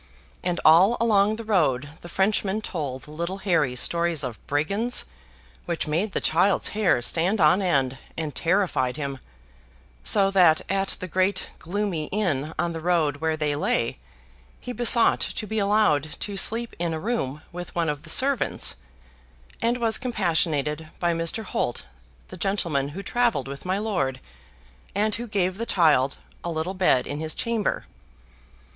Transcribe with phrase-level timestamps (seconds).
[0.43, 5.05] And all along the road the Frenchman told little Harry stories of brigands,
[5.65, 9.19] which made the child's hair stand on end, and terrified him;
[10.03, 13.99] so that at the great gloomy inn on the road where they lay,
[14.59, 18.77] he besought to be allowed to sleep in a room with one of the servants,
[19.61, 21.43] and was compassionated by Mr.
[21.43, 21.85] Holt,
[22.29, 24.19] the gentleman who travelled with my lord,
[24.95, 27.85] and who gave the child a little bed in his chamber.